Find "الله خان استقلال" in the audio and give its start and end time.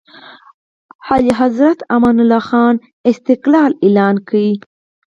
2.23-3.71